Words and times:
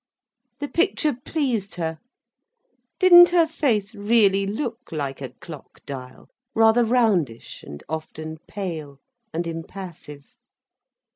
The 0.59 0.67
picture 0.67 1.13
pleased 1.13 1.75
her. 1.75 1.99
Didn't 2.97 3.29
her 3.29 3.45
face 3.45 3.93
really 3.93 4.47
look 4.47 4.91
like 4.91 5.21
a 5.21 5.29
clock 5.29 5.85
dial—rather 5.85 6.83
roundish 6.83 7.61
and 7.61 7.83
often 7.87 8.39
pale, 8.47 8.97
and 9.31 9.45
impassive. 9.45 10.39